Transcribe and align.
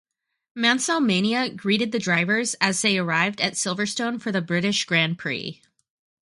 Mansell-Mania 0.55 1.47
greeted 1.51 1.91
the 1.91 1.99
drivers 1.99 2.55
as 2.55 2.81
they 2.81 2.97
arrived 2.97 3.39
at 3.39 3.53
Silverstone 3.53 4.19
for 4.19 4.31
the 4.31 4.41
British 4.41 4.83
Grand 4.85 5.19
Prix. 5.19 5.61